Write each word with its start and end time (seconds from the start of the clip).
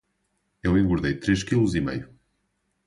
Eu 0.63 0.79
engordei 0.79 1.13
três 1.19 1.43
quilos 1.43 1.75
e 1.75 1.79
meio. 1.79 2.09